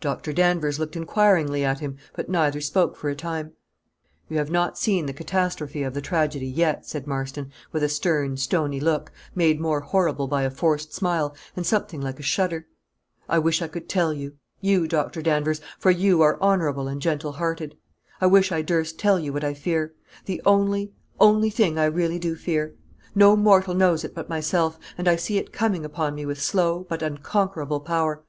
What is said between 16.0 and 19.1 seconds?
are honorable and gentle hearted. I wish I durst